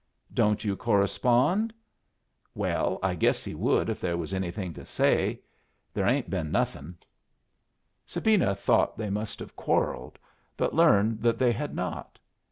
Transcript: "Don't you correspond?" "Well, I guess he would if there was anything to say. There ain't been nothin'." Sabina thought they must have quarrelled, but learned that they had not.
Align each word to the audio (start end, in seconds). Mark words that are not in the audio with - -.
"Don't 0.33 0.63
you 0.65 0.75
correspond?" 0.75 1.71
"Well, 2.55 2.97
I 3.03 3.13
guess 3.13 3.43
he 3.43 3.53
would 3.53 3.87
if 3.87 4.01
there 4.01 4.17
was 4.17 4.33
anything 4.33 4.73
to 4.73 4.83
say. 4.83 5.41
There 5.93 6.07
ain't 6.07 6.27
been 6.27 6.49
nothin'." 6.51 6.97
Sabina 8.07 8.55
thought 8.55 8.97
they 8.97 9.11
must 9.11 9.37
have 9.41 9.55
quarrelled, 9.55 10.17
but 10.57 10.73
learned 10.73 11.21
that 11.21 11.37
they 11.37 11.51
had 11.51 11.75
not. 11.75 12.17